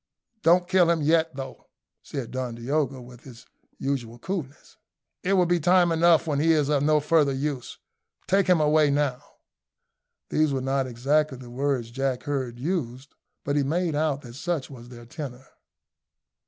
"Don't 0.41 0.67
kill 0.67 0.89
him 0.89 1.03
yet, 1.03 1.35
though," 1.35 1.67
said 2.01 2.31
Don 2.31 2.55
Diogo, 2.55 2.99
with 3.01 3.21
his 3.23 3.45
usual 3.77 4.17
coolness; 4.17 4.75
"it 5.21 5.33
will 5.33 5.45
be 5.45 5.59
time 5.59 5.91
enough 5.91 6.25
when 6.25 6.39
he 6.39 6.53
is 6.53 6.69
of 6.69 6.81
no 6.81 6.99
further 6.99 7.31
use. 7.33 7.77
Take 8.25 8.47
him 8.47 8.59
away 8.59 8.89
now." 8.89 9.21
These 10.29 10.53
were 10.53 10.61
not 10.61 10.87
exactly 10.87 11.37
the 11.37 11.51
words 11.51 11.91
Jack 11.91 12.23
heard 12.23 12.57
used, 12.57 13.13
but 13.43 13.55
he 13.55 13.61
made 13.61 13.93
out 13.93 14.21
that 14.23 14.33
such 14.33 14.71
was 14.71 14.89
their 14.89 15.05
tenor. 15.05 15.45